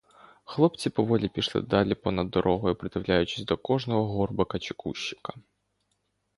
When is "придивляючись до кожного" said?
2.75-4.07